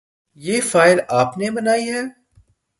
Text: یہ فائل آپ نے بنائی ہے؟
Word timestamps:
یہ 0.37 0.61
فائل 0.61 0.99
آپ 1.11 1.37
نے 1.37 1.51
بنائی 1.51 1.89
ہے؟ 1.89 2.01